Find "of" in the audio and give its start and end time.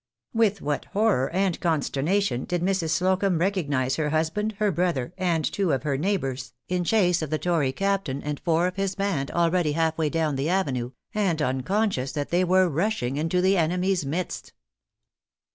5.73-5.83, 7.21-7.29, 8.65-8.77